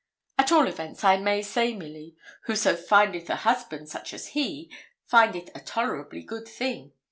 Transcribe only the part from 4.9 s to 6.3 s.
findeth a tolerably